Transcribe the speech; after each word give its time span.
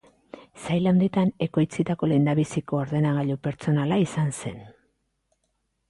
Sail 0.61 0.87
handitan 0.91 1.33
ekoitzitako 1.47 2.09
lehenbiziko 2.13 2.81
ordenagailu 2.87 3.39
pertsonala 3.49 4.03
izan 4.09 4.37
zen. 4.43 4.61